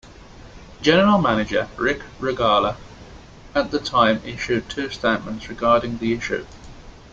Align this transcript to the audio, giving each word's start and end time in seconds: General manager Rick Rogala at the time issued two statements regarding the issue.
General 0.81 1.21
manager 1.21 1.69
Rick 1.77 2.01
Rogala 2.19 2.75
at 3.53 3.69
the 3.69 3.77
time 3.77 4.19
issued 4.25 4.67
two 4.67 4.89
statements 4.89 5.47
regarding 5.47 5.99
the 5.99 6.13
issue. 6.13 6.43